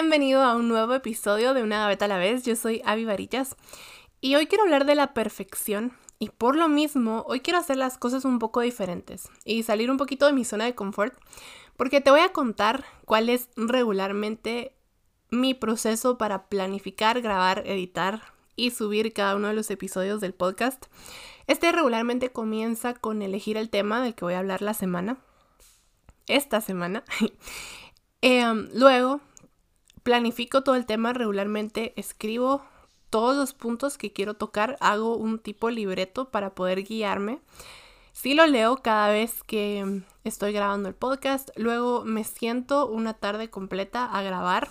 Bienvenido 0.00 0.44
a 0.44 0.54
un 0.54 0.68
nuevo 0.68 0.94
episodio 0.94 1.54
de 1.54 1.64
Una 1.64 1.80
Gaveta 1.80 2.04
a 2.04 2.08
la 2.08 2.18
vez. 2.18 2.44
Yo 2.44 2.54
soy 2.54 2.80
Avi 2.84 3.04
Varillas 3.04 3.56
y 4.20 4.36
hoy 4.36 4.46
quiero 4.46 4.62
hablar 4.62 4.84
de 4.84 4.94
la 4.94 5.12
perfección 5.12 5.92
y 6.20 6.28
por 6.28 6.54
lo 6.54 6.68
mismo 6.68 7.24
hoy 7.26 7.40
quiero 7.40 7.58
hacer 7.58 7.78
las 7.78 7.98
cosas 7.98 8.24
un 8.24 8.38
poco 8.38 8.60
diferentes 8.60 9.28
y 9.44 9.64
salir 9.64 9.90
un 9.90 9.96
poquito 9.96 10.26
de 10.26 10.34
mi 10.34 10.44
zona 10.44 10.66
de 10.66 10.76
confort 10.76 11.18
porque 11.76 12.00
te 12.00 12.12
voy 12.12 12.20
a 12.20 12.28
contar 12.28 12.84
cuál 13.06 13.28
es 13.28 13.48
regularmente 13.56 14.72
mi 15.30 15.52
proceso 15.54 16.16
para 16.16 16.46
planificar, 16.46 17.20
grabar, 17.20 17.64
editar 17.66 18.22
y 18.54 18.70
subir 18.70 19.12
cada 19.12 19.34
uno 19.34 19.48
de 19.48 19.54
los 19.54 19.68
episodios 19.68 20.20
del 20.20 20.32
podcast. 20.32 20.86
Este 21.48 21.72
regularmente 21.72 22.30
comienza 22.30 22.94
con 22.94 23.20
elegir 23.20 23.56
el 23.56 23.68
tema 23.68 24.00
del 24.00 24.14
que 24.14 24.24
voy 24.24 24.34
a 24.34 24.38
hablar 24.38 24.62
la 24.62 24.74
semana. 24.74 25.18
Esta 26.28 26.60
semana. 26.60 27.02
Em, 28.20 28.68
luego 28.74 29.20
planifico 30.02 30.62
todo 30.62 30.74
el 30.74 30.86
tema 30.86 31.12
regularmente, 31.12 31.92
escribo 31.96 32.62
todos 33.10 33.36
los 33.36 33.54
puntos 33.54 33.98
que 33.98 34.12
quiero 34.12 34.34
tocar, 34.34 34.76
hago 34.80 35.16
un 35.16 35.38
tipo 35.38 35.70
libreto 35.70 36.30
para 36.30 36.54
poder 36.54 36.82
guiarme. 36.82 37.40
Sí 38.12 38.34
lo 38.34 38.46
leo 38.46 38.78
cada 38.78 39.08
vez 39.10 39.42
que 39.44 40.02
estoy 40.24 40.52
grabando 40.52 40.88
el 40.88 40.94
podcast, 40.94 41.50
luego 41.56 42.04
me 42.04 42.24
siento 42.24 42.86
una 42.86 43.14
tarde 43.14 43.48
completa 43.48 44.04
a 44.04 44.22
grabar 44.22 44.68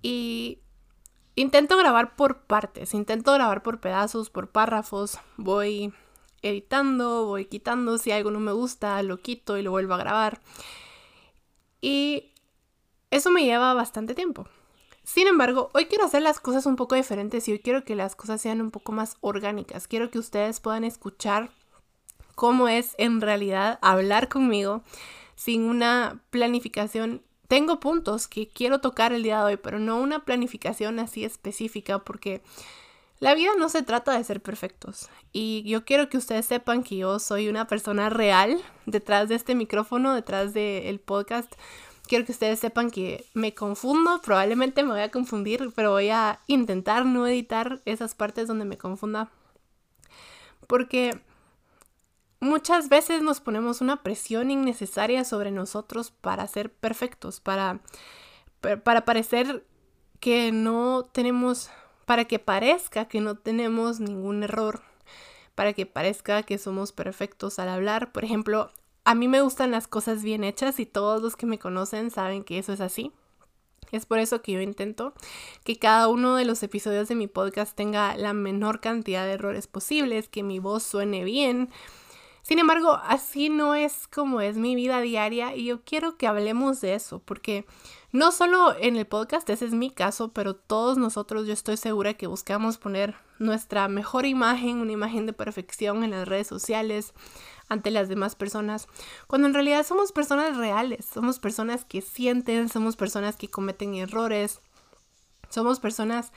y 0.00 0.60
intento 1.34 1.76
grabar 1.76 2.14
por 2.14 2.42
partes, 2.42 2.94
intento 2.94 3.32
grabar 3.32 3.62
por 3.62 3.80
pedazos, 3.80 4.30
por 4.30 4.50
párrafos, 4.50 5.18
voy 5.36 5.92
editando, 6.42 7.26
voy 7.26 7.46
quitando, 7.46 7.98
si 7.98 8.12
algo 8.12 8.30
no 8.30 8.38
me 8.38 8.52
gusta, 8.52 9.02
lo 9.02 9.18
quito 9.18 9.58
y 9.58 9.62
lo 9.62 9.72
vuelvo 9.72 9.94
a 9.94 9.98
grabar. 9.98 10.40
Y 11.80 12.32
eso 13.10 13.30
me 13.30 13.44
lleva 13.44 13.74
bastante 13.74 14.14
tiempo. 14.14 14.46
Sin 15.04 15.28
embargo, 15.28 15.70
hoy 15.72 15.86
quiero 15.86 16.04
hacer 16.04 16.22
las 16.22 16.40
cosas 16.40 16.66
un 16.66 16.74
poco 16.74 16.96
diferentes 16.96 17.46
y 17.46 17.52
hoy 17.52 17.60
quiero 17.60 17.84
que 17.84 17.94
las 17.94 18.16
cosas 18.16 18.40
sean 18.40 18.60
un 18.60 18.72
poco 18.72 18.90
más 18.90 19.16
orgánicas. 19.20 19.86
Quiero 19.86 20.10
que 20.10 20.18
ustedes 20.18 20.58
puedan 20.58 20.82
escuchar 20.82 21.50
cómo 22.34 22.68
es 22.68 22.94
en 22.98 23.20
realidad 23.20 23.78
hablar 23.82 24.28
conmigo 24.28 24.82
sin 25.36 25.62
una 25.62 26.20
planificación. 26.30 27.22
Tengo 27.46 27.78
puntos 27.78 28.26
que 28.26 28.48
quiero 28.48 28.80
tocar 28.80 29.12
el 29.12 29.22
día 29.22 29.38
de 29.38 29.44
hoy, 29.44 29.56
pero 29.56 29.78
no 29.78 30.00
una 30.00 30.24
planificación 30.24 30.98
así 30.98 31.24
específica 31.24 32.00
porque 32.00 32.42
la 33.18 33.34
vida 33.34 33.52
no 33.56 33.68
se 33.68 33.82
trata 33.82 34.16
de 34.16 34.24
ser 34.24 34.42
perfectos. 34.42 35.08
Y 35.32 35.62
yo 35.66 35.84
quiero 35.84 36.08
que 36.08 36.18
ustedes 36.18 36.46
sepan 36.46 36.82
que 36.82 36.96
yo 36.96 37.18
soy 37.18 37.48
una 37.48 37.66
persona 37.66 38.10
real 38.10 38.60
detrás 38.84 39.28
de 39.28 39.36
este 39.36 39.54
micrófono, 39.54 40.14
detrás 40.14 40.52
del 40.52 41.00
podcast 41.00 41.54
quiero 42.06 42.24
que 42.24 42.32
ustedes 42.32 42.58
sepan 42.58 42.90
que 42.90 43.26
me 43.34 43.54
confundo, 43.54 44.20
probablemente 44.22 44.82
me 44.82 44.92
voy 44.92 45.00
a 45.00 45.10
confundir, 45.10 45.72
pero 45.74 45.90
voy 45.90 46.10
a 46.10 46.40
intentar 46.46 47.04
no 47.04 47.26
editar 47.26 47.80
esas 47.84 48.14
partes 48.14 48.48
donde 48.48 48.64
me 48.64 48.78
confunda. 48.78 49.30
Porque 50.66 51.20
muchas 52.40 52.88
veces 52.88 53.22
nos 53.22 53.40
ponemos 53.40 53.80
una 53.80 54.02
presión 54.02 54.50
innecesaria 54.50 55.24
sobre 55.24 55.50
nosotros 55.50 56.10
para 56.10 56.46
ser 56.46 56.72
perfectos, 56.72 57.40
para, 57.40 57.80
para 58.82 59.04
parecer 59.04 59.66
que 60.20 60.52
no 60.52 61.04
tenemos, 61.12 61.70
para 62.04 62.24
que 62.24 62.38
parezca 62.38 63.06
que 63.06 63.20
no 63.20 63.36
tenemos 63.36 64.00
ningún 64.00 64.42
error, 64.42 64.82
para 65.54 65.72
que 65.72 65.86
parezca 65.86 66.42
que 66.42 66.58
somos 66.58 66.92
perfectos 66.92 67.58
al 67.58 67.68
hablar. 67.68 68.12
Por 68.12 68.24
ejemplo, 68.24 68.70
a 69.06 69.14
mí 69.14 69.28
me 69.28 69.40
gustan 69.40 69.70
las 69.70 69.86
cosas 69.86 70.24
bien 70.24 70.42
hechas 70.42 70.80
y 70.80 70.84
todos 70.84 71.22
los 71.22 71.36
que 71.36 71.46
me 71.46 71.60
conocen 71.60 72.10
saben 72.10 72.42
que 72.42 72.58
eso 72.58 72.72
es 72.72 72.80
así. 72.80 73.12
Es 73.92 74.04
por 74.04 74.18
eso 74.18 74.42
que 74.42 74.50
yo 74.50 74.60
intento 74.60 75.14
que 75.62 75.78
cada 75.78 76.08
uno 76.08 76.34
de 76.34 76.44
los 76.44 76.60
episodios 76.64 77.06
de 77.06 77.14
mi 77.14 77.28
podcast 77.28 77.76
tenga 77.76 78.16
la 78.16 78.32
menor 78.32 78.80
cantidad 78.80 79.24
de 79.24 79.34
errores 79.34 79.68
posibles, 79.68 80.28
que 80.28 80.42
mi 80.42 80.58
voz 80.58 80.82
suene 80.82 81.22
bien. 81.22 81.70
Sin 82.42 82.58
embargo, 82.58 83.00
así 83.04 83.48
no 83.48 83.76
es 83.76 84.08
como 84.08 84.40
es 84.40 84.56
mi 84.56 84.74
vida 84.74 85.00
diaria 85.00 85.54
y 85.54 85.66
yo 85.66 85.82
quiero 85.84 86.16
que 86.16 86.26
hablemos 86.26 86.80
de 86.80 86.94
eso, 86.94 87.20
porque 87.20 87.64
no 88.10 88.32
solo 88.32 88.74
en 88.76 88.96
el 88.96 89.06
podcast, 89.06 89.48
ese 89.50 89.66
es 89.66 89.72
mi 89.72 89.90
caso, 89.90 90.32
pero 90.32 90.56
todos 90.56 90.98
nosotros 90.98 91.46
yo 91.46 91.52
estoy 91.52 91.76
segura 91.76 92.14
que 92.14 92.26
buscamos 92.26 92.78
poner 92.78 93.14
nuestra 93.38 93.86
mejor 93.86 94.26
imagen, 94.26 94.78
una 94.78 94.92
imagen 94.92 95.26
de 95.26 95.32
perfección 95.32 96.02
en 96.02 96.10
las 96.10 96.26
redes 96.26 96.48
sociales, 96.48 97.14
ante 97.68 97.90
las 97.90 98.08
demás 98.08 98.36
personas, 98.36 98.86
cuando 99.26 99.48
en 99.48 99.54
realidad 99.54 99.84
somos 99.84 100.12
personas 100.12 100.56
reales, 100.56 101.04
somos 101.04 101.38
personas 101.38 101.84
que 101.84 102.00
sienten, 102.00 102.68
somos 102.68 102.96
personas 102.96 103.36
que 103.36 103.48
cometen 103.48 103.94
errores, 103.94 104.60
somos 105.48 105.80
personas 105.80 106.32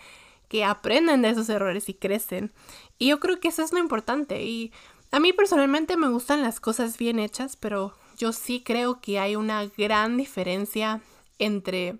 que 0.47 0.63
aprenden 0.63 1.22
de 1.22 1.29
esos 1.29 1.50
errores 1.50 1.89
y 1.89 1.94
crecen. 1.94 2.51
Y 2.97 3.07
yo 3.09 3.19
creo 3.19 3.39
que 3.39 3.50
eso 3.50 3.63
es 3.63 3.72
lo 3.72 3.79
importante. 3.79 4.44
Y 4.44 4.73
a 5.12 5.19
mí 5.19 5.31
personalmente 5.31 5.95
me 5.95 6.09
gustan 6.09 6.41
las 6.41 6.59
cosas 6.59 6.97
bien 6.97 7.19
hechas, 7.19 7.56
pero 7.56 7.94
yo 8.18 8.34
sí 8.34 8.62
creo 8.62 9.00
que 9.00 9.19
hay 9.19 9.35
una 9.35 9.66
gran 9.66 10.18
diferencia 10.18 11.01
entre 11.38 12.00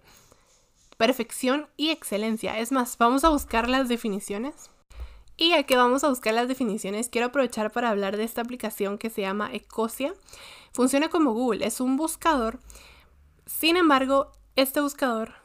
perfección 0.98 1.68
y 1.78 1.92
excelencia. 1.92 2.60
Es 2.60 2.72
más, 2.72 2.98
vamos 2.98 3.24
a 3.24 3.30
buscar 3.30 3.70
las 3.70 3.88
definiciones. 3.88 4.70
Y 5.42 5.52
ya 5.52 5.64
que 5.64 5.78
vamos 5.78 6.04
a 6.04 6.10
buscar 6.10 6.34
las 6.34 6.50
definiciones, 6.50 7.08
quiero 7.08 7.28
aprovechar 7.28 7.72
para 7.72 7.90
hablar 7.90 8.18
de 8.18 8.26
esta 8.26 8.42
aplicación 8.42 8.98
que 8.98 9.10
se 9.10 9.22
llama 9.22 9.50
Ecosia. 9.54 10.14
Funciona 10.74 11.08
como 11.08 11.32
Google, 11.32 11.66
es 11.66 11.80
un 11.80 11.96
buscador. 11.96 12.60
Sin 13.46 13.78
embargo, 13.78 14.34
este 14.58 14.82
buscador 14.82 15.36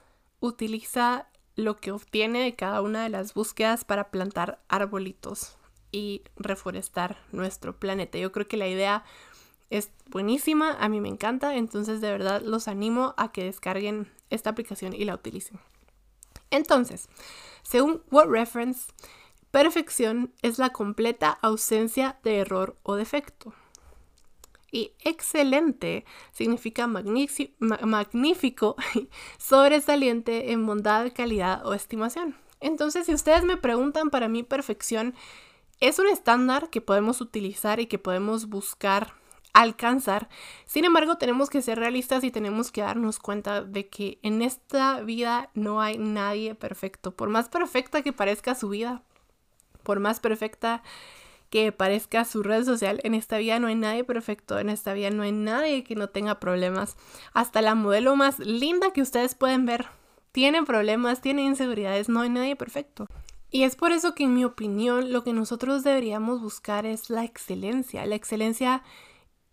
utiliza 0.41 1.29
lo 1.55 1.77
que 1.77 1.93
obtiene 1.93 2.43
de 2.43 2.55
cada 2.55 2.83
una 2.83 3.05
de 3.05 3.09
las 3.09 3.35
búsquedas 3.35 3.85
para 3.85 4.11
plantar 4.11 4.59
arbolitos 4.67 5.57
y 5.93 6.23
reforestar 6.35 7.17
nuestro 7.31 7.79
planeta. 7.79 8.19
Yo 8.19 8.33
creo 8.33 8.49
que 8.49 8.57
la 8.57 8.67
idea 8.67 9.05
es 9.71 9.91
buenísima, 10.11 10.73
a 10.73 10.89
mí 10.89 11.01
me 11.01 11.09
encanta, 11.09 11.55
entonces 11.55 12.01
de 12.01 12.11
verdad 12.11 12.43
los 12.43 12.67
animo 12.67 13.15
a 13.17 13.31
que 13.31 13.45
descarguen 13.45 14.11
esta 14.29 14.51
aplicación 14.51 14.93
y 14.93 15.05
la 15.05 15.15
utilicen. 15.15 15.61
Entonces, 16.51 17.09
según 17.63 18.03
Word 18.11 18.31
Reference, 18.31 18.93
Perfección 19.55 20.33
es 20.43 20.59
la 20.59 20.71
completa 20.71 21.39
ausencia 21.41 22.19
de 22.25 22.39
error 22.39 22.77
o 22.83 22.97
defecto. 22.97 23.55
Y 24.73 24.91
excelente 25.05 26.05
significa 26.33 26.89
magnífico, 26.89 28.75
sobresaliente 29.39 30.51
en 30.51 30.67
bondad, 30.67 31.13
calidad 31.15 31.65
o 31.65 31.73
estimación. 31.73 32.35
Entonces, 32.59 33.07
si 33.07 33.15
ustedes 33.15 33.45
me 33.45 33.57
preguntan, 33.57 34.11
para 34.11 34.27
mí 34.27 34.43
perfección 34.43 35.15
es 35.79 36.01
un 36.01 36.09
estándar 36.09 36.69
que 36.69 36.81
podemos 36.81 37.21
utilizar 37.21 37.79
y 37.79 37.87
que 37.87 38.01
podemos 38.01 38.49
buscar 38.49 39.13
alcanzar. 39.53 40.29
Sin 40.67 40.85
embargo, 40.85 41.17
tenemos 41.17 41.49
que 41.49 41.63
ser 41.63 41.79
realistas 41.79 42.25
y 42.25 42.33
tenemos 42.33 42.73
que 42.73 42.81
darnos 42.81 43.21
cuenta 43.21 43.63
de 43.63 43.89
que 43.89 44.19
en 44.23 44.43
esta 44.43 45.01
vida 45.03 45.51
no 45.55 45.81
hay 45.81 45.97
nadie 45.97 46.57
perfecto. 46.57 47.13
Por 47.15 47.29
más 47.29 47.49
perfecta 47.49 48.03
que 48.03 48.13
parezca 48.13 48.57
su 48.57 48.71
vida, 48.71 49.05
por 49.85 50.01
más 50.01 50.19
perfecta 50.19 50.83
que 51.51 51.71
parezca 51.71 52.25
su 52.25 52.43
red 52.43 52.65
social, 52.65 53.01
en 53.05 53.15
esta 53.15 53.39
vida 53.39 53.61
no 53.61 53.69
hay 53.69 53.77
nadie 53.77 54.03
perfecto, 54.03 54.59
en 54.59 54.69
esta 54.69 54.93
vida 54.93 55.11
no 55.11 55.23
hay 55.23 55.31
nadie 55.31 55.85
que 55.85 55.95
no 55.95 56.09
tenga 56.09 56.41
problemas. 56.41 56.97
Hasta 57.33 57.63
la 57.63 57.77
modelo 57.77 58.17
más 58.17 58.41
linda 58.41 58.93
que 58.93 59.03
ustedes 59.03 59.37
pueden 59.37 59.65
ver 59.65 59.87
tiene 60.33 60.65
problemas, 60.65 61.21
tiene 61.21 61.43
inseguridades, 61.43 62.09
no 62.09 62.23
hay 62.23 62.29
nadie 62.29 62.57
perfecto. 62.57 63.07
Y 63.53 63.63
es 63.63 63.77
por 63.77 63.93
eso 63.93 64.17
que 64.17 64.25
en 64.25 64.35
mi 64.35 64.45
opinión 64.45 65.13
lo 65.13 65.23
que 65.23 65.33
nosotros 65.33 65.85
deberíamos 65.85 66.43
buscar 66.43 66.87
es 66.87 67.09
la 67.09 67.23
excelencia. 67.23 68.05
La 68.05 68.17
excelencia 68.17 68.83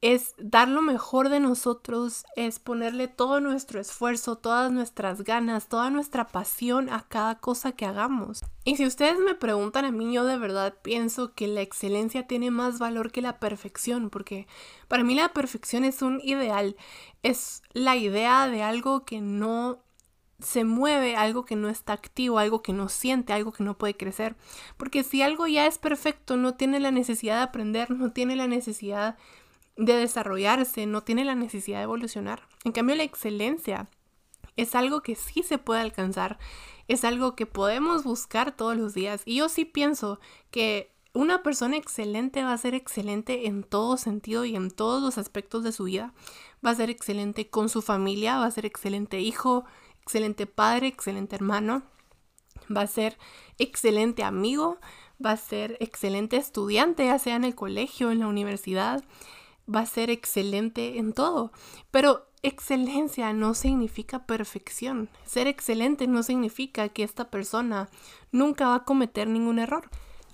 es 0.02 0.34
dar 0.40 0.68
lo 0.68 0.82
mejor 0.82 1.30
de 1.30 1.40
nosotros, 1.40 2.26
es 2.36 2.58
ponerle 2.58 3.08
todo 3.08 3.40
nuestro 3.40 3.80
esfuerzo, 3.80 4.36
todas 4.36 4.72
nuestras 4.72 5.24
ganas, 5.24 5.68
toda 5.68 5.92
nuestra 5.92 6.28
pasión 6.28 6.90
a 6.90 7.08
cada 7.08 7.36
cosa 7.36 7.74
que 7.74 7.86
hagamos. 7.86 8.42
Y 8.66 8.78
si 8.78 8.86
ustedes 8.88 9.20
me 9.20 9.36
preguntan 9.36 9.86
a 9.86 9.92
mí, 9.92 10.12
yo 10.12 10.26
de 10.26 10.40
verdad 10.40 10.76
pienso 10.82 11.36
que 11.36 11.48
la 11.48 11.62
excelencia 11.62 12.26
tiene 12.26 12.50
más 12.50 12.80
valor 12.80 13.12
que 13.12 13.22
la 13.22 13.40
perfección, 13.40 14.10
porque 14.10 14.48
para 14.88 15.04
mí 15.04 15.14
la 15.14 15.34
perfección 15.34 15.84
es 15.84 16.02
un 16.02 16.20
ideal, 16.24 16.76
es 17.22 17.62
la 17.74 17.96
idea 17.96 18.48
de 18.48 18.64
algo 18.64 19.06
que 19.06 19.22
no 19.22 19.84
se 20.40 20.64
mueve, 20.64 21.16
algo 21.16 21.46
que 21.46 21.56
no 21.56 21.70
está 21.70 21.94
activo, 21.94 22.40
algo 22.40 22.64
que 22.64 22.74
no 22.74 22.90
siente, 22.90 23.34
algo 23.34 23.52
que 23.52 23.64
no 23.64 23.78
puede 23.78 23.96
crecer. 23.96 24.36
Porque 24.78 25.04
si 25.04 25.22
algo 25.22 25.46
ya 25.46 25.68
es 25.68 25.78
perfecto, 25.78 26.38
no 26.38 26.56
tiene 26.56 26.80
la 26.80 26.90
necesidad 26.90 27.38
de 27.38 27.44
aprender, 27.44 27.92
no 27.92 28.12
tiene 28.12 28.36
la 28.36 28.48
necesidad 28.48 29.18
de 29.86 29.96
desarrollarse, 29.96 30.86
no 30.86 31.02
tiene 31.02 31.26
la 31.26 31.34
necesidad 31.34 31.80
de 31.80 31.84
evolucionar. 31.84 32.48
En 32.64 32.72
cambio, 32.72 32.96
la 32.96 33.04
excelencia 33.04 33.90
es 34.56 34.76
algo 34.76 35.02
que 35.02 35.16
sí 35.16 35.42
se 35.42 35.58
puede 35.58 35.82
alcanzar, 35.82 36.38
es 36.88 37.04
algo 37.04 37.36
que 37.36 37.48
podemos 37.48 38.04
buscar 38.04 38.56
todos 38.56 38.78
los 38.78 38.94
días. 38.94 39.24
Y 39.26 39.38
yo 39.38 39.50
sí 39.50 39.66
pienso 39.66 40.20
que 40.52 40.94
una 41.14 41.42
persona 41.42 41.78
excelente 41.78 42.44
va 42.44 42.54
a 42.54 42.58
ser 42.58 42.76
excelente 42.76 43.48
en 43.48 43.64
todo 43.64 43.98
sentido 43.98 44.46
y 44.46 44.56
en 44.56 44.70
todos 44.70 45.02
los 45.02 45.18
aspectos 45.18 45.64
de 45.64 45.72
su 45.72 45.86
vida. 45.86 46.14
Va 46.64 46.70
a 46.70 46.76
ser 46.76 46.92
excelente 46.92 47.50
con 47.50 47.68
su 47.68 47.82
familia, 47.82 48.38
va 48.38 48.46
a 48.46 48.52
ser 48.52 48.68
excelente 48.68 49.20
hijo, 49.20 49.66
excelente 50.04 50.46
padre, 50.46 50.88
excelente 50.88 51.36
hermano, 51.36 51.82
va 52.76 52.82
a 52.82 52.88
ser 52.88 53.18
excelente 53.58 54.24
amigo, 54.24 54.78
va 55.24 55.32
a 55.32 55.38
ser 55.38 55.76
excelente 55.80 56.38
estudiante, 56.38 57.06
ya 57.06 57.18
sea 57.18 57.36
en 57.36 57.46
el 57.46 57.56
colegio, 57.56 58.12
en 58.12 58.20
la 58.20 58.28
universidad, 58.28 59.04
va 59.74 59.82
a 59.82 59.86
ser 59.86 60.10
excelente 60.10 60.98
en 60.98 61.14
todo. 61.14 61.52
Pero 61.92 62.28
excelencia 62.44 63.34
no 63.34 63.54
significa 63.54 64.26
perfección. 64.26 65.10
Ser 65.26 65.48
excelente 65.48 66.08
no 66.08 66.24
significa 66.24 66.90
que 66.90 67.04
esta 67.04 67.30
persona 67.30 67.90
nunca 68.32 68.68
va 68.68 68.76
a 68.76 68.86
cometer 68.86 69.28
ningún 69.28 69.60
error. 69.60 69.90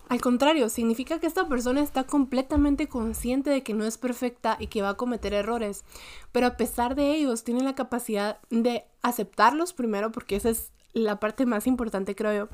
Al 0.09 0.21
contrario, 0.21 0.69
significa 0.69 1.19
que 1.19 1.27
esta 1.27 1.49
persona 1.49 1.81
está 1.81 2.05
completamente 2.05 2.87
consciente 2.87 3.49
de 3.49 3.61
que 3.61 3.73
no 3.73 3.83
es 3.83 3.97
perfecta 3.97 4.55
y 4.57 4.67
que 4.67 4.81
va 4.81 4.89
a 4.89 4.97
cometer 4.97 5.33
errores, 5.33 5.83
pero 6.31 6.47
a 6.47 6.55
pesar 6.55 6.95
de 6.95 7.13
ellos 7.13 7.43
tiene 7.43 7.61
la 7.61 7.75
capacidad 7.75 8.39
de 8.49 8.85
aceptarlos 9.01 9.73
primero, 9.73 10.13
porque 10.13 10.37
esa 10.37 10.49
es 10.49 10.71
la 10.93 11.19
parte 11.19 11.45
más 11.45 11.67
importante, 11.67 12.15
creo 12.15 12.33
yo, 12.33 12.49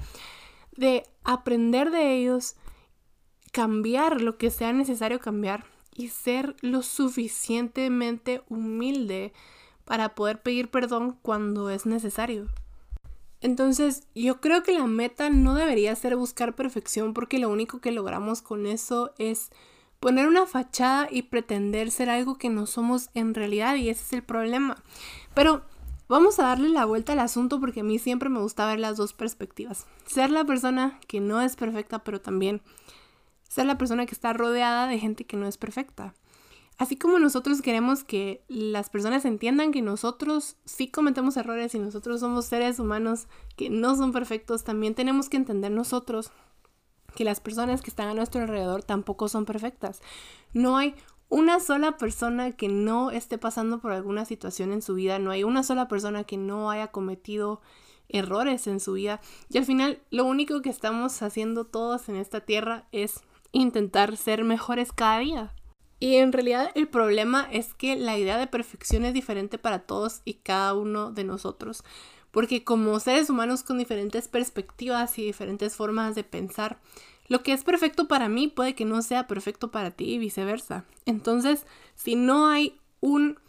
de 0.76 1.04
aprender 1.24 1.92
de 1.92 2.18
ellos, 2.18 2.56
cambiar 3.52 4.20
lo 4.20 4.40
que 4.40 4.50
sea 4.50 4.74
necesario 4.74 5.20
cambiar 5.20 5.66
y 5.96 6.10
ser 6.10 6.56
lo 6.62 6.82
suficientemente 6.82 8.42
humilde 8.50 9.34
para 9.86 10.16
poder 10.16 10.42
pedir 10.42 10.70
perdón 10.70 11.18
cuando 11.22 11.70
es 11.70 11.86
necesario. 11.86 12.48
Entonces, 13.42 14.08
yo 14.16 14.40
creo 14.40 14.64
que 14.64 14.72
la 14.72 14.88
meta 14.88 15.30
no 15.30 15.54
debería 15.54 15.94
ser 15.96 16.16
buscar 16.16 16.56
perfección 16.56 17.14
porque 17.14 17.40
lo 17.40 17.50
único 17.50 17.82
que 17.82 17.92
logramos 17.92 18.42
con 18.42 18.66
eso 18.66 19.14
es 19.18 19.52
poner 20.00 20.28
una 20.28 20.46
fachada 20.46 21.10
y 21.12 21.24
pretender 21.24 21.92
ser 21.92 22.10
algo 22.10 22.38
que 22.38 22.50
no 22.50 22.66
somos 22.66 23.10
en 23.14 23.34
realidad 23.34 23.76
y 23.76 23.90
ese 23.90 24.04
es 24.04 24.14
el 24.14 24.24
problema. 24.24 24.82
Pero 25.34 25.64
vamos 26.08 26.40
a 26.40 26.44
darle 26.44 26.70
la 26.70 26.86
vuelta 26.86 27.14
al 27.14 27.20
asunto 27.20 27.60
porque 27.60 27.82
a 27.82 27.84
mí 27.84 28.00
siempre 28.00 28.30
me 28.30 28.40
gusta 28.40 28.66
ver 28.66 28.80
las 28.80 28.96
dos 28.96 29.14
perspectivas. 29.14 29.88
Ser 30.06 30.30
la 30.30 30.46
persona 30.46 31.00
que 31.08 31.20
no 31.20 31.42
es 31.42 31.58
perfecta, 31.58 32.00
pero 32.04 32.22
también 32.22 32.62
ser 33.54 33.68
la 33.68 33.78
persona 33.78 34.08
que 34.08 34.16
está 34.16 34.34
rodeada 34.34 34.88
de 34.88 34.98
gente 34.98 35.26
que 35.26 35.38
no 35.38 35.48
es 35.48 35.58
perfecta. 35.58 36.16
Así 36.80 36.98
como 36.98 37.20
nosotros 37.20 37.62
queremos 37.62 38.04
que 38.04 38.44
las 38.48 38.90
personas 38.90 39.26
entiendan 39.26 39.72
que 39.72 39.84
nosotros 39.84 40.58
sí 40.66 40.90
cometemos 40.90 41.38
errores 41.38 41.76
y 41.76 41.80
nosotros 41.80 42.20
somos 42.20 42.46
seres 42.46 42.80
humanos 42.80 43.28
que 43.56 43.70
no 43.70 43.96
son 43.96 44.12
perfectos, 44.12 44.64
también 44.64 44.96
tenemos 44.96 45.30
que 45.30 45.38
entender 45.38 45.72
nosotros 45.72 46.32
que 47.16 47.24
las 47.24 47.40
personas 47.40 47.84
que 47.84 47.92
están 47.92 48.08
a 48.08 48.16
nuestro 48.16 48.42
alrededor 48.42 48.84
tampoco 48.84 49.30
son 49.30 49.46
perfectas. 49.46 50.02
No 50.52 50.78
hay 50.78 50.96
una 51.30 51.60
sola 51.60 51.98
persona 51.98 52.54
que 52.54 52.70
no 52.70 53.12
esté 53.12 53.38
pasando 53.38 53.80
por 53.80 53.92
alguna 53.92 54.26
situación 54.26 54.72
en 54.72 54.82
su 54.82 54.96
vida, 54.96 55.20
no 55.20 55.30
hay 55.30 55.44
una 55.44 55.62
sola 55.62 55.88
persona 55.88 56.24
que 56.24 56.38
no 56.38 56.72
haya 56.72 56.88
cometido 56.88 57.62
errores 58.10 58.66
en 58.66 58.80
su 58.80 58.94
vida. 58.94 59.22
Y 59.52 59.60
al 59.60 59.66
final 59.66 60.02
lo 60.10 60.26
único 60.26 60.64
que 60.64 60.72
estamos 60.72 61.22
haciendo 61.22 61.66
todos 61.66 62.10
en 62.10 62.16
esta 62.16 62.42
tierra 62.42 62.88
es 62.92 63.22
intentar 63.54 64.18
ser 64.18 64.44
mejores 64.44 64.92
cada 64.92 65.20
día. 65.20 65.56
Y 66.02 66.18
en 66.18 66.34
realidad 66.34 66.70
el 66.76 66.90
problema 66.90 67.48
es 67.50 67.74
que 67.74 67.96
la 67.96 68.18
idea 68.18 68.38
de 68.38 68.48
perfección 68.48 69.06
es 69.06 69.14
diferente 69.14 69.58
para 69.58 69.80
todos 69.80 70.22
y 70.26 70.34
cada 70.34 70.74
uno 70.74 71.14
de 71.14 71.24
nosotros. 71.24 71.86
Porque 72.32 72.66
como 72.66 73.00
seres 73.00 73.30
humanos 73.30 73.64
con 73.64 73.78
diferentes 73.78 74.28
perspectivas 74.28 75.18
y 75.18 75.24
diferentes 75.24 75.78
formas 75.78 76.16
de 76.16 76.26
pensar, 76.26 76.82
lo 77.30 77.42
que 77.42 77.54
es 77.54 77.64
perfecto 77.64 78.10
para 78.10 78.28
mí 78.28 78.50
puede 78.50 78.76
que 78.76 78.84
no 78.84 79.02
sea 79.02 79.28
perfecto 79.28 79.72
para 79.72 79.92
ti 79.92 80.16
y 80.16 80.18
viceversa. 80.18 80.84
Entonces, 81.06 81.66
si 81.96 82.16
no 82.16 82.48
hay 82.50 82.78
un 83.00 83.40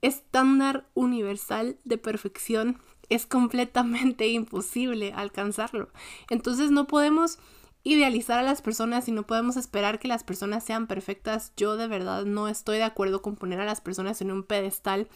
estándar 0.00 0.86
universal 0.94 1.76
de 1.84 1.98
perfección, 1.98 2.80
es 3.08 3.26
completamente 3.26 4.28
imposible 4.28 5.12
alcanzarlo. 5.12 5.90
Entonces 6.30 6.70
no 6.70 6.86
podemos 6.86 7.38
idealizar 7.84 8.38
a 8.38 8.42
las 8.42 8.62
personas 8.62 9.08
y 9.08 9.12
no 9.12 9.26
podemos 9.26 9.56
esperar 9.56 9.98
que 9.98 10.08
las 10.08 10.24
personas 10.24 10.64
sean 10.64 10.86
perfectas. 10.86 11.52
Yo 11.56 11.76
de 11.76 11.86
verdad 11.86 12.24
no 12.24 12.48
estoy 12.48 12.78
de 12.78 12.84
acuerdo 12.84 13.22
con 13.22 13.36
poner 13.36 13.60
a 13.60 13.64
las 13.64 13.80
personas 13.80 14.20
en 14.20 14.30
un 14.30 14.42
pedestal 14.42 15.08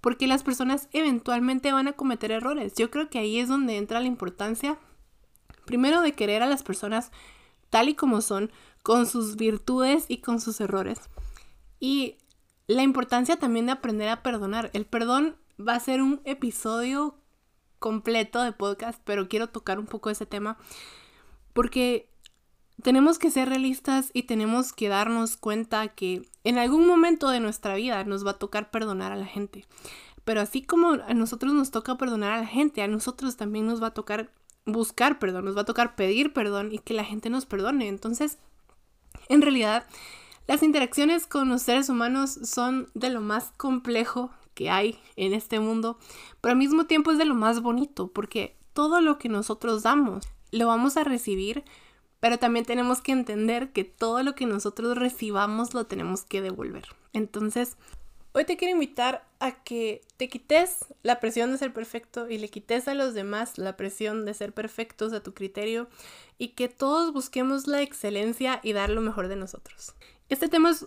porque 0.00 0.26
las 0.26 0.42
personas 0.42 0.88
eventualmente 0.92 1.72
van 1.72 1.88
a 1.88 1.92
cometer 1.92 2.32
errores. 2.32 2.74
Yo 2.74 2.90
creo 2.90 3.08
que 3.08 3.18
ahí 3.18 3.38
es 3.38 3.48
donde 3.48 3.76
entra 3.76 4.00
la 4.00 4.06
importancia, 4.06 4.78
primero 5.64 6.00
de 6.00 6.12
querer 6.12 6.42
a 6.42 6.46
las 6.46 6.62
personas 6.62 7.12
tal 7.70 7.88
y 7.88 7.94
como 7.94 8.20
son, 8.20 8.50
con 8.82 9.06
sus 9.06 9.36
virtudes 9.36 10.06
y 10.08 10.18
con 10.18 10.40
sus 10.40 10.60
errores. 10.60 10.98
Y 11.78 12.16
la 12.66 12.82
importancia 12.82 13.36
también 13.36 13.66
de 13.66 13.72
aprender 13.72 14.08
a 14.08 14.22
perdonar. 14.22 14.70
El 14.74 14.86
perdón 14.86 15.36
va 15.58 15.74
a 15.74 15.80
ser 15.80 16.02
un 16.02 16.20
episodio 16.24 17.16
completo 17.78 18.42
de 18.42 18.52
podcast, 18.52 19.00
pero 19.04 19.28
quiero 19.28 19.48
tocar 19.48 19.78
un 19.78 19.86
poco 19.86 20.10
ese 20.10 20.26
tema 20.26 20.58
porque 21.52 22.08
tenemos 22.82 23.18
que 23.18 23.30
ser 23.30 23.48
realistas 23.48 24.10
y 24.12 24.24
tenemos 24.24 24.72
que 24.72 24.88
darnos 24.88 25.36
cuenta 25.36 25.88
que 25.88 26.28
en 26.44 26.58
algún 26.58 26.86
momento 26.86 27.28
de 27.28 27.40
nuestra 27.40 27.74
vida 27.74 28.04
nos 28.04 28.26
va 28.26 28.32
a 28.32 28.38
tocar 28.38 28.70
perdonar 28.70 29.12
a 29.12 29.16
la 29.16 29.26
gente. 29.26 29.64
Pero 30.24 30.40
así 30.40 30.62
como 30.62 30.92
a 30.92 31.14
nosotros 31.14 31.52
nos 31.52 31.70
toca 31.70 31.96
perdonar 31.96 32.32
a 32.32 32.40
la 32.40 32.46
gente, 32.46 32.82
a 32.82 32.88
nosotros 32.88 33.36
también 33.36 33.66
nos 33.66 33.82
va 33.82 33.88
a 33.88 33.94
tocar 33.94 34.32
buscar 34.64 35.18
perdón, 35.18 35.44
nos 35.44 35.56
va 35.56 35.62
a 35.62 35.66
tocar 35.66 35.96
pedir 35.96 36.32
perdón 36.32 36.72
y 36.72 36.78
que 36.78 36.94
la 36.94 37.04
gente 37.04 37.30
nos 37.30 37.46
perdone. 37.46 37.88
Entonces, 37.88 38.38
en 39.28 39.42
realidad, 39.42 39.86
las 40.46 40.62
interacciones 40.62 41.26
con 41.26 41.48
los 41.48 41.62
seres 41.62 41.88
humanos 41.88 42.38
son 42.44 42.88
de 42.94 43.10
lo 43.10 43.20
más 43.20 43.52
complejo 43.56 44.30
que 44.54 44.70
hay 44.70 44.98
en 45.16 45.32
este 45.32 45.60
mundo, 45.60 45.98
pero 46.40 46.52
al 46.52 46.58
mismo 46.58 46.86
tiempo 46.86 47.10
es 47.10 47.18
de 47.18 47.24
lo 47.24 47.34
más 47.34 47.62
bonito, 47.62 48.08
porque 48.08 48.56
todo 48.72 49.00
lo 49.00 49.18
que 49.18 49.28
nosotros 49.28 49.82
damos 49.82 50.26
lo 50.52 50.68
vamos 50.68 50.96
a 50.96 51.04
recibir, 51.04 51.64
pero 52.20 52.38
también 52.38 52.64
tenemos 52.64 53.02
que 53.02 53.10
entender 53.10 53.72
que 53.72 53.82
todo 53.82 54.22
lo 54.22 54.36
que 54.36 54.46
nosotros 54.46 54.96
recibamos 54.96 55.74
lo 55.74 55.86
tenemos 55.86 56.22
que 56.22 56.40
devolver. 56.40 56.84
Entonces, 57.12 57.76
hoy 58.32 58.44
te 58.44 58.56
quiero 58.56 58.74
invitar 58.74 59.26
a 59.40 59.62
que 59.64 60.02
te 60.16 60.28
quites 60.28 60.86
la 61.02 61.18
presión 61.18 61.50
de 61.50 61.58
ser 61.58 61.72
perfecto 61.72 62.30
y 62.30 62.38
le 62.38 62.48
quites 62.48 62.86
a 62.86 62.94
los 62.94 63.14
demás 63.14 63.58
la 63.58 63.76
presión 63.76 64.24
de 64.24 64.34
ser 64.34 64.52
perfectos 64.52 65.12
a 65.12 65.22
tu 65.22 65.34
criterio 65.34 65.88
y 66.38 66.48
que 66.48 66.68
todos 66.68 67.12
busquemos 67.12 67.66
la 67.66 67.82
excelencia 67.82 68.60
y 68.62 68.72
dar 68.72 68.90
lo 68.90 69.00
mejor 69.00 69.28
de 69.28 69.36
nosotros. 69.36 69.94
Este 70.28 70.48
tema 70.48 70.70
es 70.70 70.86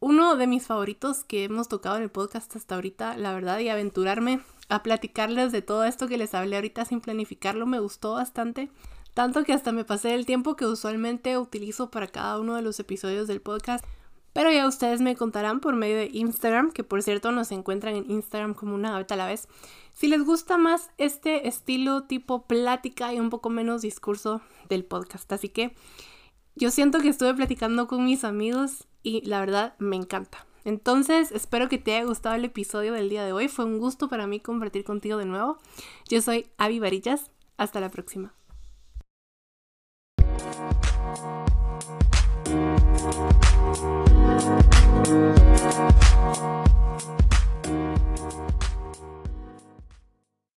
uno 0.00 0.36
de 0.36 0.46
mis 0.46 0.66
favoritos 0.66 1.24
que 1.24 1.44
hemos 1.44 1.68
tocado 1.68 1.96
en 1.96 2.02
el 2.02 2.10
podcast 2.10 2.54
hasta 2.54 2.74
ahorita, 2.74 3.16
la 3.16 3.32
verdad, 3.32 3.58
y 3.58 3.68
aventurarme 3.68 4.40
a 4.68 4.82
platicarles 4.82 5.50
de 5.50 5.62
todo 5.62 5.84
esto 5.84 6.08
que 6.08 6.18
les 6.18 6.34
hablé 6.34 6.56
ahorita 6.56 6.84
sin 6.84 7.00
planificarlo 7.00 7.66
me 7.66 7.80
gustó 7.80 8.12
bastante. 8.12 8.68
Tanto 9.18 9.42
que 9.42 9.52
hasta 9.52 9.72
me 9.72 9.84
pasé 9.84 10.14
el 10.14 10.26
tiempo 10.26 10.54
que 10.54 10.64
usualmente 10.64 11.36
utilizo 11.38 11.90
para 11.90 12.06
cada 12.06 12.38
uno 12.38 12.54
de 12.54 12.62
los 12.62 12.78
episodios 12.78 13.26
del 13.26 13.40
podcast. 13.40 13.84
Pero 14.32 14.52
ya 14.52 14.64
ustedes 14.68 15.00
me 15.00 15.16
contarán 15.16 15.58
por 15.58 15.74
medio 15.74 15.96
de 15.96 16.08
Instagram, 16.12 16.70
que 16.70 16.84
por 16.84 17.02
cierto 17.02 17.32
nos 17.32 17.50
encuentran 17.50 17.96
en 17.96 18.08
Instagram 18.08 18.54
como 18.54 18.76
una 18.76 18.92
gaveta 18.92 19.14
a 19.14 19.16
la 19.16 19.26
vez. 19.26 19.48
Si 19.92 20.06
les 20.06 20.22
gusta 20.22 20.56
más 20.56 20.90
este 20.98 21.48
estilo 21.48 22.04
tipo 22.04 22.46
plática 22.46 23.12
y 23.12 23.18
un 23.18 23.28
poco 23.28 23.50
menos 23.50 23.82
discurso 23.82 24.40
del 24.68 24.84
podcast. 24.84 25.32
Así 25.32 25.48
que 25.48 25.74
yo 26.54 26.70
siento 26.70 27.00
que 27.00 27.08
estuve 27.08 27.34
platicando 27.34 27.88
con 27.88 28.04
mis 28.04 28.22
amigos 28.22 28.86
y 29.02 29.26
la 29.26 29.40
verdad 29.40 29.74
me 29.80 29.96
encanta. 29.96 30.46
Entonces, 30.64 31.32
espero 31.32 31.68
que 31.68 31.78
te 31.78 31.96
haya 31.96 32.06
gustado 32.06 32.36
el 32.36 32.44
episodio 32.44 32.92
del 32.92 33.08
día 33.08 33.24
de 33.24 33.32
hoy. 33.32 33.48
Fue 33.48 33.64
un 33.64 33.80
gusto 33.80 34.08
para 34.08 34.28
mí 34.28 34.38
compartir 34.38 34.84
contigo 34.84 35.18
de 35.18 35.24
nuevo. 35.24 35.58
Yo 36.08 36.22
soy 36.22 36.46
Avi 36.56 36.78
Varillas. 36.78 37.32
Hasta 37.56 37.80
la 37.80 37.88
próxima. 37.88 38.37